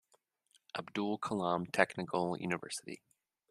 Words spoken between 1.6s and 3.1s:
Technical University.